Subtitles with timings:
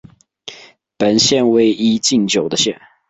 [0.97, 2.81] 本县为一禁酒的县。